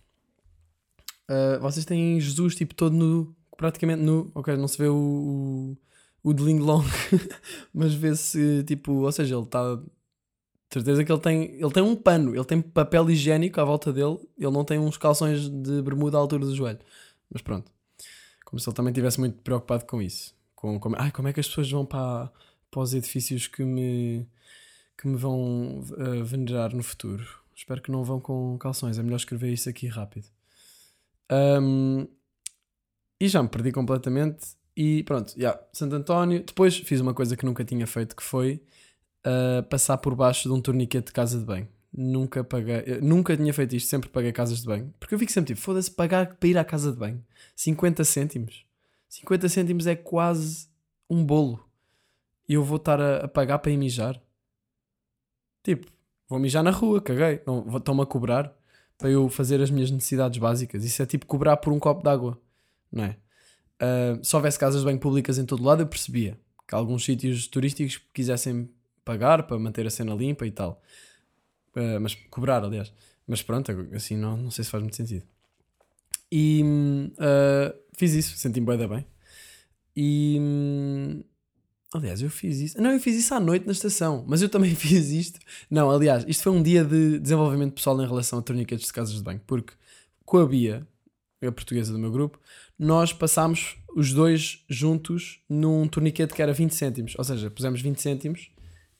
[1.29, 4.31] Uh, vocês têm Jesus tipo todo nu, praticamente nu.
[4.35, 5.75] Ok, não se vê o,
[6.23, 6.83] o, o de Long,
[7.73, 9.79] mas vê-se tipo, ou seja, ele está.
[10.69, 14.17] Certeza que ele tem, ele tem um pano, ele tem papel higiênico à volta dele,
[14.35, 16.79] ele não tem uns calções de bermuda à altura do joelho.
[17.29, 17.71] Mas pronto,
[18.43, 20.35] como se ele também estivesse muito preocupado com isso.
[20.55, 22.31] Com, com, ai, como é que as pessoas vão para,
[22.71, 24.27] para os edifícios que me,
[24.97, 27.25] que me vão uh, venerar no futuro?
[27.55, 30.27] Espero que não vão com calções, é melhor escrever isso aqui rápido.
[31.31, 32.07] Um,
[33.19, 34.55] e já me perdi completamente.
[34.75, 36.43] E pronto, yeah, Santo António.
[36.43, 38.61] Depois fiz uma coisa que nunca tinha feito, que foi
[39.25, 41.67] uh, passar por baixo de um torniquete de casa de banho.
[41.95, 44.93] Nunca paguei, nunca tinha feito isto, sempre paguei casas de banho.
[44.99, 47.23] Porque eu fico sempre tipo, foda-se, pagar para ir à casa de banho
[47.55, 48.65] 50 cêntimos.
[49.09, 50.67] 50 cêntimos é quase
[51.09, 51.63] um bolo.
[52.49, 54.19] E eu vou estar a, a pagar para ir mijar.
[55.63, 55.87] Tipo,
[56.27, 57.41] vou mijar na rua, caguei.
[57.75, 58.53] Estão-me a cobrar
[58.97, 60.83] para eu fazer as minhas necessidades básicas.
[60.83, 62.39] Isso é tipo cobrar por um copo de água,
[62.91, 63.17] não é?
[63.81, 67.47] Uh, se houvesse casas de banho públicas em todo lado, eu percebia que alguns sítios
[67.47, 68.69] turísticos quisessem
[69.03, 70.81] pagar para manter a cena limpa e tal.
[71.75, 72.93] Uh, mas cobrar, aliás.
[73.27, 75.25] Mas pronto, assim não, não sei se faz muito sentido.
[76.31, 76.63] E
[77.13, 79.05] uh, fiz isso, senti-me bem, bem.
[79.95, 81.23] E
[81.93, 82.81] Aliás, eu fiz isso.
[82.81, 85.39] Não, eu fiz isso à noite na estação, mas eu também fiz isto.
[85.69, 89.15] Não, aliás, isto foi um dia de desenvolvimento pessoal em relação a torniquetes de casas
[89.15, 89.73] de banho, porque
[90.25, 90.87] com a Bia,
[91.45, 92.39] a portuguesa do meu grupo,
[92.79, 97.13] nós passámos os dois juntos num torniquete que era 20 cêntimos.
[97.17, 98.49] Ou seja, pusemos 20 cêntimos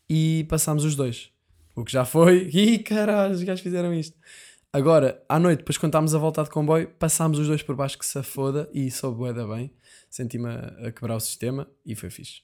[0.10, 1.32] e passámos os dois.
[1.75, 2.49] O que já foi.
[2.53, 4.15] Ih, caralho, os gajos fizeram isto.
[4.71, 7.97] Agora, à noite, depois quando estávamos a voltar de comboio, passámos os dois por baixo
[7.97, 9.71] que se foda e soube bué bem.
[10.10, 12.41] Senti-me a, a quebrar o sistema e foi fixe.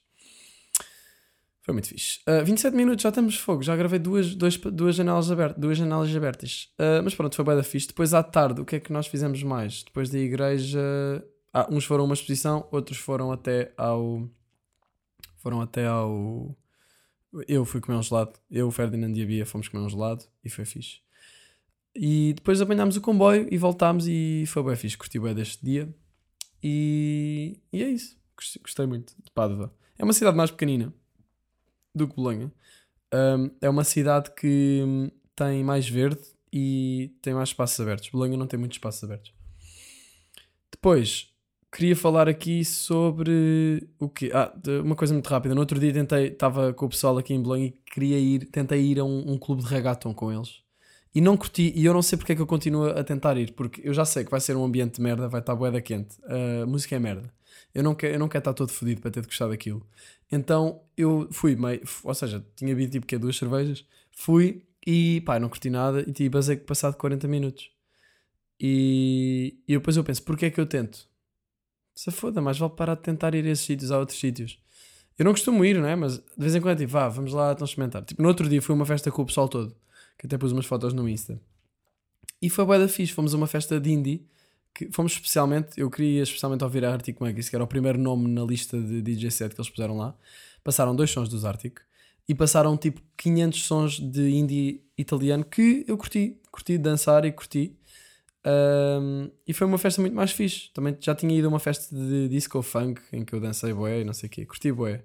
[1.62, 2.18] Foi muito fixe.
[2.26, 3.62] Uh, ah, 27 minutos, já de fogo.
[3.62, 6.68] Já gravei duas, dois, duas, janelas, abertas, duas janelas abertas.
[6.78, 7.88] Uh, mas pronto, foi bem da fixe.
[7.88, 9.82] Depois à tarde, o que é que nós fizemos mais?
[9.82, 10.80] Depois da igreja.
[11.52, 14.28] Ah, uns foram a uma exposição, outros foram até ao.
[15.36, 16.56] Foram até ao.
[17.46, 18.32] Eu fui comer um gelado.
[18.50, 21.00] Eu, o Ferdinand e a Bia fomos comer um gelado e foi fixe.
[21.94, 24.96] E depois apanhámos o comboio e voltámos e foi bem fixe.
[24.96, 25.92] Curti bem deste dia.
[26.62, 28.16] E, e é isso.
[28.36, 29.74] Gostei, gostei muito de Padova.
[29.98, 30.94] É uma cidade mais pequenina
[31.94, 32.52] do que Bolonha.
[33.12, 36.20] Um, é uma cidade que tem mais verde
[36.52, 38.08] e tem mais espaços abertos.
[38.10, 39.32] Bolonha não tem muitos espaços abertos.
[40.70, 41.28] Depois,
[41.72, 45.54] queria falar aqui sobre o que Ah, uma coisa muito rápida.
[45.54, 48.80] No outro dia tentei, estava com o pessoal aqui em Bolonha e queria ir, tentei
[48.80, 50.62] ir a um, um clube de reggaeton com eles.
[51.14, 53.52] E não curti, e eu não sei porque é que eu continuo a tentar ir,
[53.52, 56.16] porque eu já sei que vai ser um ambiente de merda, vai estar boeda quente,
[56.62, 57.32] a música é merda.
[57.74, 59.86] Eu não quero, eu não quero estar todo fodido para ter de gostar daquilo.
[60.30, 65.20] Então eu fui meio, ou seja, tinha bebido tipo que é duas cervejas, fui e
[65.22, 67.70] pá, não curti nada e tipo, basei passado 40 minutos.
[68.58, 71.08] E, e depois eu penso, porquê é que eu tento?
[71.94, 74.58] Se foda, mais vale parar de tentar ir a esses sítios, a outros sítios.
[75.18, 75.96] Eu não costumo ir, não é?
[75.96, 78.04] Mas de vez em quando, tipo, vá, vamos lá então experimentar.
[78.04, 79.74] Tipo, no outro dia fui a uma festa com o pessoal todo,
[80.18, 81.40] que até pus umas fotos no Insta.
[82.40, 84.26] E foi bué da fixe, fomos a uma festa de indie
[84.74, 88.28] que fomos especialmente, eu queria especialmente ouvir a Arctic Monkeys, que era o primeiro nome
[88.28, 90.14] na lista de DJ set que eles puseram lá.
[90.62, 91.80] Passaram dois sons dos Arctic
[92.28, 97.76] e passaram tipo 500 sons de indie italiano que eu curti, curti dançar e curti.
[98.46, 100.70] Um, e foi uma festa muito mais fixe.
[100.72, 104.00] Também já tinha ido a uma festa de disco funk em que eu dancei boé
[104.00, 105.04] e não sei o quê, curti boé.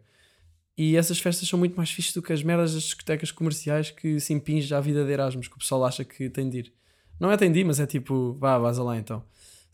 [0.77, 4.19] E essas festas são muito mais fixes do que as merdas das discotecas comerciais que
[4.19, 6.73] se impinge à vida de Erasmus, que o pessoal acha que tem de ir.
[7.19, 9.23] Não é tem de ir, mas é tipo, vá, vaza lá então.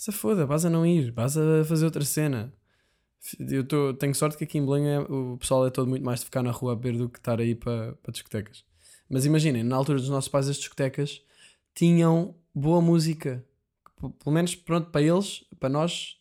[0.02, 2.52] Se foda, vas a não ir, vas a fazer outra cena.
[3.40, 6.22] Eu tô, tenho sorte que aqui em Belém é, o pessoal é todo muito mais
[6.22, 8.66] de ficar na rua a beber do que estar aí para, discotecas.
[9.08, 11.22] Mas imaginem, na altura dos nossos pais, as discotecas
[11.76, 13.46] tinham boa música.
[13.96, 16.18] Pelo menos, pronto, para eles, para nós,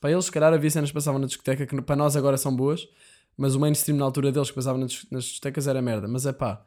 [0.00, 2.54] para eles, se calhar havia cenas que passavam na discoteca que para nós agora são
[2.54, 2.88] boas,
[3.36, 6.06] mas o mainstream na altura deles que passavam nas discotecas era merda.
[6.06, 6.64] Mas é pá,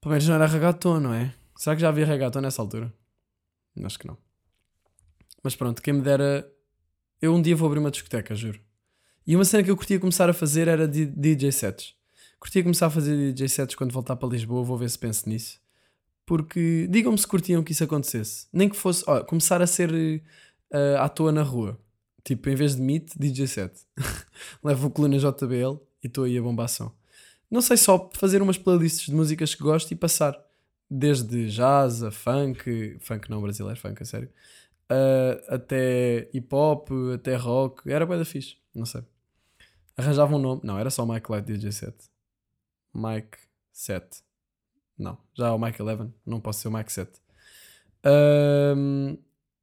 [0.00, 1.32] pelo menos não era reggaeton, não é?
[1.56, 2.92] Será que já havia reggaeton nessa altura?
[3.84, 4.27] Acho que não.
[5.48, 6.46] Mas pronto, quem me dera.
[7.22, 8.60] Eu um dia vou abrir uma discoteca, juro.
[9.26, 11.94] E uma cena que eu curtia começar a fazer era de DJ sets.
[12.38, 15.58] Curtia começar a fazer DJ sets quando voltar para Lisboa, vou ver se penso nisso.
[16.26, 18.46] Porque digam-me se curtiam que isso acontecesse.
[18.52, 21.80] Nem que fosse, ó, começar a ser uh, à toa na rua.
[22.22, 23.72] Tipo, em vez de Meet, DJ set.
[24.62, 26.92] Levo o coluna JBL e estou aí a bombação.
[27.50, 30.38] Não sei, só fazer umas playlists de músicas que gosto e passar.
[30.90, 34.30] Desde jazz a funk, funk não brasileiro, funk a sério,
[34.90, 37.90] uh, até hip hop, até rock.
[37.90, 39.02] Era bem da fixe, não sei.
[39.96, 40.60] Arranjava um nome.
[40.64, 41.94] Não, era só Mike Light DJ set.
[42.94, 43.38] Mike
[43.72, 44.22] 7.
[44.98, 47.20] Não, já é o Mike 11, não posso ser o Mike 7.
[48.76, 49.16] Um,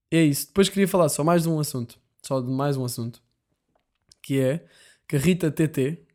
[0.10, 0.48] é isso.
[0.48, 2.00] Depois queria falar só mais de um assunto.
[2.22, 3.22] Só de mais um assunto.
[4.22, 4.66] Que é
[5.08, 6.06] que a Rita TT,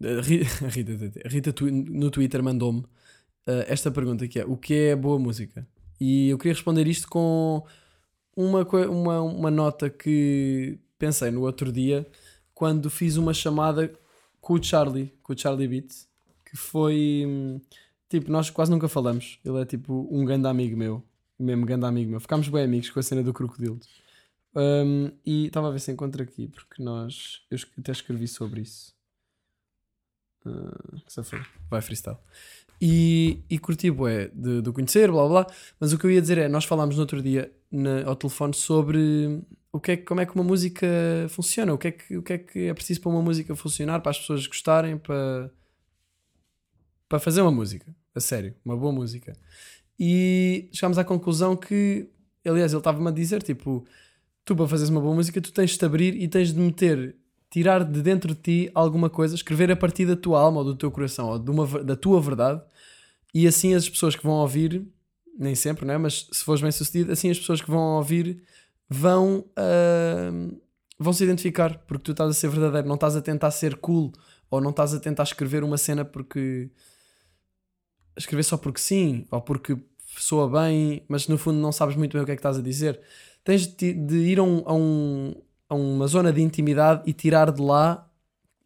[0.02, 0.20] a
[0.68, 4.96] Rita, TT, a Rita no Twitter mandou-me uh, esta pergunta que é o que é
[4.96, 5.66] boa música?
[6.00, 7.64] E eu queria responder isto com
[8.40, 12.06] uma, uma, uma nota que pensei no outro dia
[12.54, 13.92] quando fiz uma chamada
[14.40, 16.08] com o Charlie, com o Charlie Beats,
[16.44, 17.60] que foi
[18.08, 19.38] tipo, nós quase nunca falamos.
[19.44, 21.02] Ele é tipo um grande amigo meu,
[21.38, 22.20] mesmo grande amigo meu.
[22.20, 23.78] Ficámos bem amigos com a cena do crocodilo.
[24.54, 28.94] Um, e estava a ver se encontro aqui, porque nós eu até escrevi sobre isso.
[30.44, 31.40] Uh, que foi.
[31.70, 32.18] Vai freestyle.
[32.80, 35.46] E, e curti de, de conhecer, blá blá.
[35.78, 38.54] Mas o que eu ia dizer é: nós falámos no outro dia na, ao telefone
[38.54, 40.86] sobre o que é, como é que uma música
[41.28, 44.00] funciona, o que, é que, o que é que é preciso para uma música funcionar,
[44.00, 45.50] para as pessoas gostarem, para,
[47.08, 49.32] para fazer uma música, a sério, uma boa música.
[49.98, 52.08] E chegámos à conclusão que,
[52.44, 53.86] aliás, ele estava-me a dizer: tipo,
[54.44, 57.16] tu para fazeres uma boa música, tu tens de te abrir e tens de meter
[57.50, 60.76] tirar de dentro de ti alguma coisa, escrever a partir da tua alma ou do
[60.76, 62.62] teu coração ou de uma, da tua verdade,
[63.34, 64.86] e assim as pessoas que vão ouvir,
[65.40, 65.96] nem sempre, né?
[65.96, 68.42] mas se fores bem sucedido, assim as pessoas que vão ouvir
[68.88, 70.60] vão, uh,
[70.98, 74.12] vão se identificar porque tu estás a ser verdadeiro, não estás a tentar ser cool
[74.50, 76.70] ou não estás a tentar escrever uma cena porque
[78.16, 79.76] escrever só porque sim ou porque
[80.18, 82.62] soa bem, mas no fundo não sabes muito bem o que é que estás a
[82.62, 83.00] dizer.
[83.42, 85.34] Tens de, de ir a um, a um
[85.70, 88.10] a uma zona de intimidade e tirar de lá,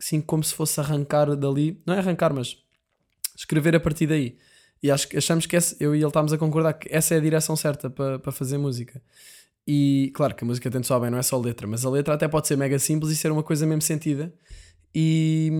[0.01, 2.57] assim como se fosse arrancar dali, não é arrancar, mas
[3.37, 4.39] escrever a partir daí.
[4.85, 7.57] E acho, achamos que eu e ele estamos a concordar que essa é a direção
[7.57, 9.01] certa para, fazer música.
[9.66, 11.90] E claro que a música tem de soar bem, não é só letra, mas a
[11.90, 14.31] letra até pode ser mega simples e ser uma coisa mesmo sentida.
[14.94, 15.51] E.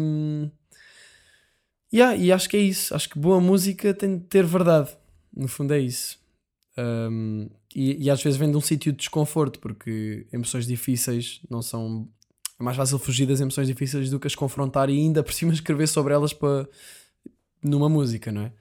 [1.91, 2.95] Yeah, e acho que é isso.
[2.95, 4.95] Acho que boa música tem de ter verdade.
[5.35, 6.19] No fundo é isso.
[6.77, 11.63] Um, e, e, às vezes vem de um sítio de desconforto, porque emoções difíceis não
[11.63, 12.07] são.
[12.61, 15.51] É mais fácil fugir das emoções difíceis do que as confrontar e ainda por cima
[15.55, 16.69] escrever sobre elas para,
[17.63, 18.53] numa música, não é?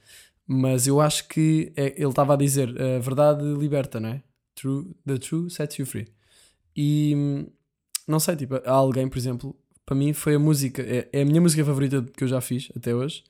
[0.48, 4.24] Mas eu acho que é, ele estava a dizer a verdade liberta, não é?
[4.56, 6.08] True, the true sets you free.
[6.76, 7.48] E
[8.08, 11.26] não sei, tipo, há alguém, por exemplo, para mim foi a música, é, é a
[11.26, 13.24] minha música favorita que eu já fiz até hoje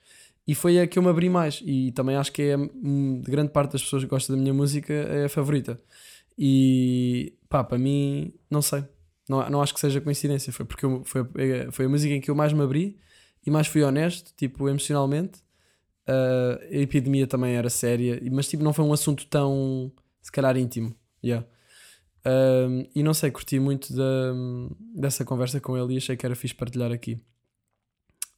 [0.48, 1.62] e foi a que eu me abri mais.
[1.66, 4.94] E também acho que é de grande parte das pessoas que gostam da minha música
[4.94, 5.80] é a favorita.
[6.38, 8.84] E pá, para mim, não sei.
[9.30, 10.52] Não, não acho que seja coincidência.
[10.52, 11.24] Foi porque eu, foi,
[11.72, 13.00] foi a música em que eu mais me abri
[13.46, 15.40] e mais fui honesto, tipo, emocionalmente.
[16.08, 20.58] Uh, a epidemia também era séria, mas tipo, não foi um assunto tão, se calhar,
[20.58, 20.96] íntimo.
[21.24, 21.46] Yeah.
[22.26, 24.34] Uh, e não sei, curti muito da,
[24.96, 27.22] dessa conversa com ele e achei que era fixe partilhar aqui.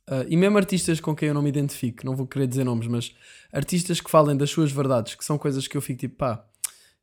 [0.07, 2.85] Uh, e mesmo artistas com quem eu não me identifico, não vou querer dizer nomes,
[2.85, 3.15] mas
[3.51, 6.45] artistas que falem das suas verdades, que são coisas que eu fico tipo, pá,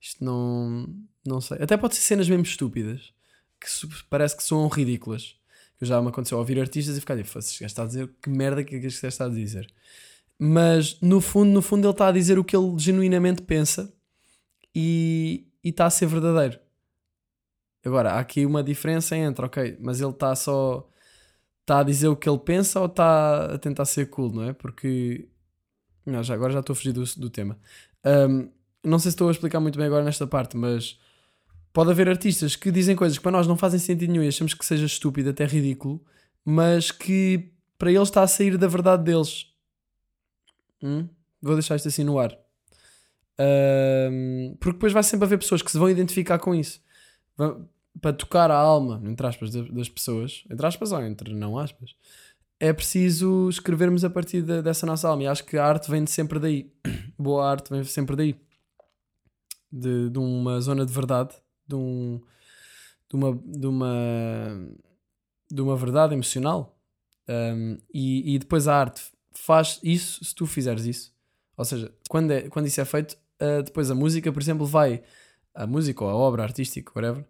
[0.02, 0.92] isto não.
[1.24, 1.58] Não sei.
[1.60, 3.12] Até pode ser cenas mesmo estúpidas,
[3.60, 3.68] que
[4.10, 5.36] parece que soam ridículas.
[5.78, 8.64] Que já me aconteceu ouvir artistas e ficar tipo, gajo está a dizer que merda
[8.64, 9.72] que este gajo está a dizer.
[10.44, 13.94] Mas no fundo, no fundo, ele está a dizer o que ele genuinamente pensa
[14.74, 16.58] e, e está a ser verdadeiro.
[17.84, 20.88] Agora, há aqui uma diferença entre, ok, mas ele está só
[21.60, 24.52] está a dizer o que ele pensa ou está a tentar ser cool, não é?
[24.52, 25.28] Porque.
[26.04, 27.56] Não, já, agora já estou a fugir do, do tema.
[28.04, 28.50] Um,
[28.82, 30.98] não sei se estou a explicar muito bem agora nesta parte, mas
[31.72, 34.54] pode haver artistas que dizem coisas que para nós não fazem sentido nenhum e achamos
[34.54, 36.04] que seja estúpido, até ridículo,
[36.44, 39.51] mas que para eles está a sair da verdade deles.
[40.82, 41.08] Hum?
[41.40, 42.36] Vou deixar isto assim no ar.
[43.40, 46.80] Um, porque depois vai sempre haver pessoas que se vão identificar com isso
[48.00, 51.94] para tocar a alma, entre aspas, das pessoas, entre aspas ou entre não aspas,
[52.58, 55.24] é preciso escrevermos a partir de, dessa nossa alma.
[55.24, 56.72] E acho que a arte vem sempre daí.
[57.18, 58.40] Boa arte vem sempre daí.
[59.70, 61.34] De, de uma zona de verdade,
[61.66, 62.20] de, um,
[63.08, 64.68] de, uma, de, uma,
[65.50, 66.78] de uma verdade emocional.
[67.28, 69.02] Um, e, e depois a arte
[69.34, 71.12] faz isso se tu fizeres isso.
[71.56, 75.02] Ou seja, quando, é, quando isso é feito, uh, depois a música, por exemplo, vai.
[75.54, 77.26] A música ou a obra artística, whatever,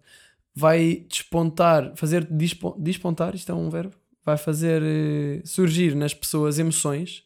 [0.55, 2.24] vai despontar, fazer
[2.78, 3.94] despontar, isto é um verbo,
[4.24, 7.24] vai fazer eh, surgir nas pessoas emoções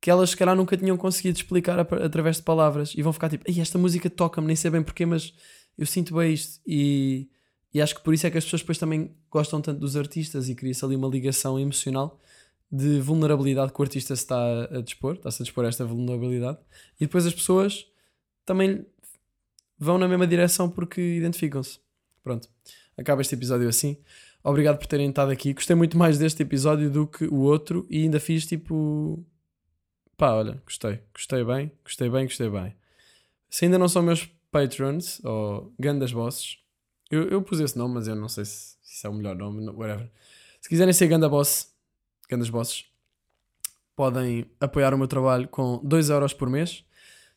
[0.00, 3.28] que elas se calhar nunca tinham conseguido explicar a- através de palavras e vão ficar
[3.28, 5.32] tipo, Ei, esta música toca-me, nem sei bem porquê, mas
[5.78, 7.28] eu sinto bem isto e,
[7.72, 10.48] e acho que por isso é que as pessoas depois também gostam tanto dos artistas
[10.48, 12.18] e cria-se ali uma ligação emocional
[12.72, 16.58] de vulnerabilidade que o artista se está a, dispor, está-se a dispor a esta vulnerabilidade
[16.98, 17.86] e depois as pessoas
[18.46, 18.86] também
[19.78, 21.78] vão na mesma direção porque identificam-se.
[22.24, 22.48] Pronto,
[22.96, 23.98] acaba este episódio assim.
[24.42, 25.52] Obrigado por terem estado aqui.
[25.52, 29.24] Gostei muito mais deste episódio do que o outro e ainda fiz tipo.
[30.16, 31.00] Pá, olha, gostei.
[31.12, 32.74] Gostei bem, gostei bem, gostei bem.
[33.50, 36.58] Se ainda não são meus patrons ou gandas bosses,
[37.10, 39.68] eu, eu pus esse nome, mas eu não sei se, se é o melhor nome,
[39.68, 40.10] whatever.
[40.60, 41.71] Se quiserem ser ganda boss,
[42.28, 42.86] gandas bosses,
[43.94, 46.84] podem apoiar o meu trabalho com 2€ euros por mês.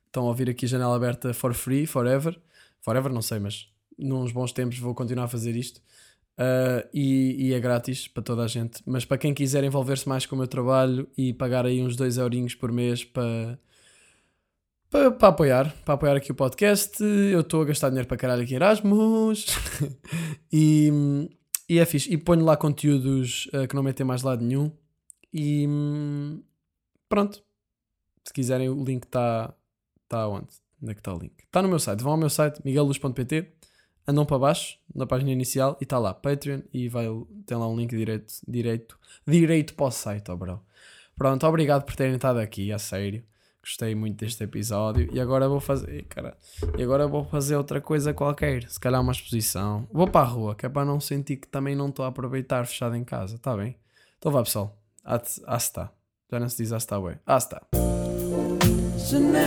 [0.05, 2.39] Estão a ouvir aqui janela aberta for free, forever.
[2.81, 3.67] Forever, não sei, mas
[3.97, 5.81] nos bons tempos vou continuar a fazer isto.
[6.37, 8.81] Uh, e, e é grátis para toda a gente.
[8.85, 12.17] Mas para quem quiser envolver-se mais com o meu trabalho e pagar aí uns 2
[12.17, 13.59] eurinhos por mês para,
[14.89, 18.43] para, para apoiar, para apoiar aqui o podcast, eu estou a gastar dinheiro para caralho
[18.43, 19.45] aqui em Erasmus
[20.51, 21.29] e,
[21.67, 22.11] e é fixe.
[22.11, 24.71] E ponho lá conteúdos uh, que não metem mais lado nenhum.
[25.33, 26.43] E hum,
[27.09, 27.43] pronto.
[28.23, 29.53] Se quiserem, o link está
[30.05, 30.47] Está onde?
[30.81, 31.33] Onde é que está o link?
[31.43, 32.01] Está no meu site.
[32.01, 33.51] Vão ao meu site, miguelluz.pt,
[34.07, 37.07] andam para baixo, na página inicial, e está lá, Patreon, e vai,
[37.45, 40.61] tem lá um link direito, direito, direito para o site, oh bro.
[41.15, 43.23] Pronto, obrigado por terem estado aqui, a sério.
[43.65, 45.09] Gostei muito deste episódio.
[45.11, 46.03] E agora vou fazer.
[46.03, 46.37] Cara,
[46.77, 48.69] e agora vou fazer outra coisa qualquer.
[48.69, 49.87] Se calhar uma exposição.
[49.91, 52.67] Vou para a rua, que é para não sentir que também não estou a aproveitar
[52.67, 53.37] fechado em casa.
[53.37, 53.75] Está bem?
[54.19, 54.77] Então vá pessoal.
[55.57, 55.91] Está.
[56.31, 57.17] Já não se diz bem.
[57.25, 57.59] Ah está.
[58.97, 59.45] Janela,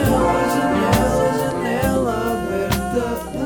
[0.51, 3.38] janela, janela aberta.